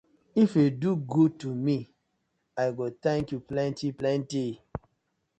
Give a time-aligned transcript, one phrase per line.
[0.41, 1.77] If yu do good to me,
[2.61, 4.47] I go tank yu plenty plenty.